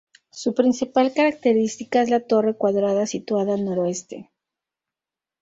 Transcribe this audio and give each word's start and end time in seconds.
Su 0.31 0.55
principal 0.55 1.13
característica 1.13 2.01
es 2.01 2.09
la 2.09 2.21
torre 2.25 2.55
cuadrada 2.55 3.05
situada 3.05 3.53
al 3.53 3.63
noroeste. 3.63 4.31